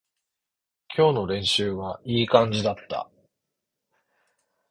[0.97, 3.07] 今日の練習はいい感じだった